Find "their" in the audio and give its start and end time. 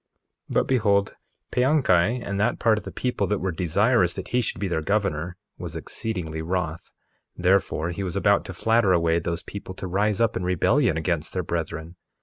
4.67-4.81, 11.33-11.43